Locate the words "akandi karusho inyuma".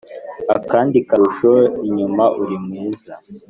0.57-2.23